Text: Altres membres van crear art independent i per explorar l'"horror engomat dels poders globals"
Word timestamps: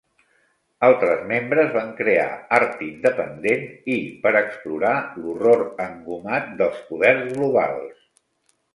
Altres 0.85 1.19
membres 1.31 1.69
van 1.75 1.91
crear 1.99 2.31
art 2.57 2.81
independent 2.87 3.69
i 3.99 3.99
per 4.25 4.35
explorar 4.43 4.97
l'"horror 5.21 5.65
engomat 5.89 6.53
dels 6.65 6.85
poders 6.93 7.27
globals" 7.39 8.07